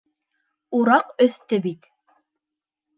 Ураҡ 0.79 1.13
өҫтө 1.27 1.63
бит! 1.69 1.89